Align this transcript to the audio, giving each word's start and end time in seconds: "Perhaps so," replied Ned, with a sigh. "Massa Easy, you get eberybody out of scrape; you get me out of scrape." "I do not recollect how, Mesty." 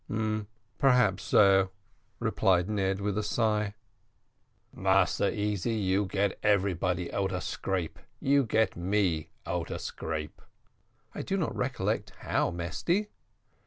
"Perhaps 0.79 1.21
so," 1.21 1.69
replied 2.19 2.67
Ned, 2.67 2.99
with 3.01 3.19
a 3.19 3.21
sigh. 3.21 3.75
"Massa 4.73 5.31
Easy, 5.31 5.75
you 5.75 6.05
get 6.05 6.41
eberybody 6.41 7.13
out 7.13 7.31
of 7.31 7.43
scrape; 7.43 7.99
you 8.19 8.43
get 8.43 8.75
me 8.75 9.29
out 9.45 9.69
of 9.69 9.79
scrape." 9.79 10.41
"I 11.13 11.21
do 11.21 11.37
not 11.37 11.55
recollect 11.55 12.13
how, 12.21 12.49
Mesty." 12.49 13.09